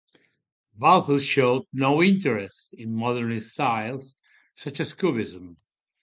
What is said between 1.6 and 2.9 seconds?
no interest